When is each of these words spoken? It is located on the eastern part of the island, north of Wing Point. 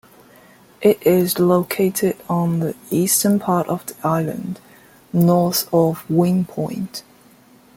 It 0.81 0.99
is 1.05 1.37
located 1.37 2.17
on 2.27 2.57
the 2.59 2.75
eastern 2.89 3.37
part 3.37 3.67
of 3.67 3.85
the 3.85 3.93
island, 4.03 4.59
north 5.13 5.71
of 5.71 6.09
Wing 6.09 6.43
Point. 6.45 7.03